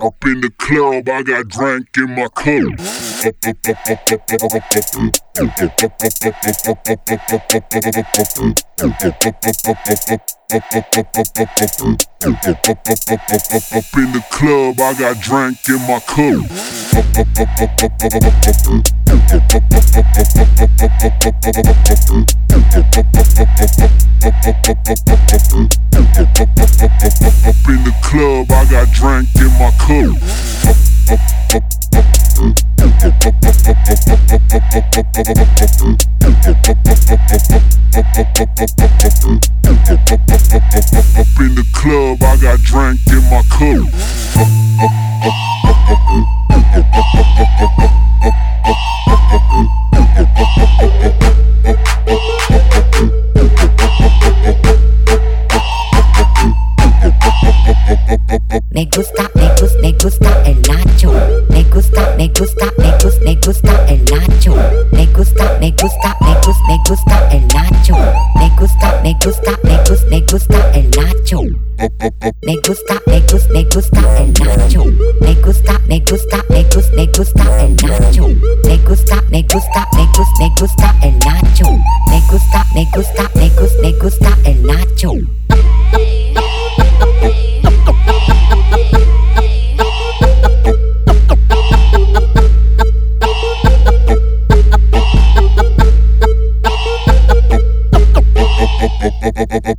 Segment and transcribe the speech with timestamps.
[0.00, 2.78] Up in the club, I got drink in my cup.
[13.72, 16.44] Up in the club, I got drink in my cup.
[19.08, 19.14] In
[27.84, 30.16] the club, I got drink in my cup.
[41.18, 45.07] Up in the club, I got drink in my cup.
[58.78, 61.12] Me gusta, me gusta, me gusta el nacho.
[61.48, 64.54] Me gusta, me gusta, me gusta, me gusta el nacho.
[64.92, 67.96] Me gusta, me gusta, me gusta, me gusta el nacho.
[68.36, 71.42] Me gusta, me gusta, me gusta, me gusta el nacho.
[72.46, 74.84] Me gusta, me gusta, me gusta el nacho.
[75.22, 78.28] Me gusta, me gusta, me gusta, me gusta el nacho.
[78.62, 81.66] Me gusta, me gusta, me gusta, me gusta el nacho.
[82.06, 85.47] Me gusta, me gusta, me gusta, me gusta el nacho.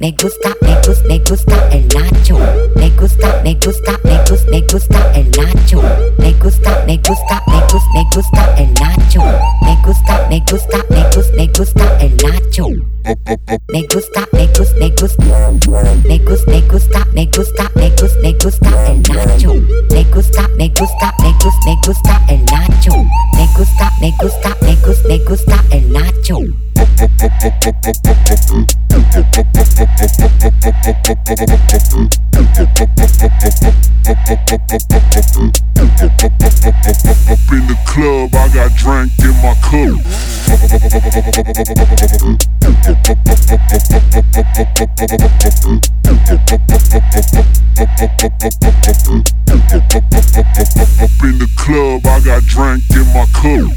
[0.00, 2.38] Me gusta, me gusta, me gusta el nacho.
[2.74, 5.82] Me gusta, me gusta, me gusta, me gusta el nacho.
[6.16, 9.20] Me gusta, me gusta, me gusta, me gusta el nacho.
[9.60, 12.68] Me gusta, me gusta, me gusta, me gusta el nacho.
[13.68, 15.24] Me gusta, me gusta, me gusta, me gusta,
[16.08, 19.54] me gusta, me gusta, me gusta, me gusta el nacho.
[19.90, 22.92] Me gusta, me gusta, me gusta, me gusta el nacho.
[23.36, 26.69] Me gusta, me gusta, me gusta, me gusta el nacho.
[27.00, 27.08] Up
[37.48, 37.76] in the
[51.56, 53.70] club, I got drink in my cup.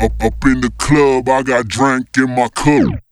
[0.00, 3.02] Up up in the club, I got drank in my cup.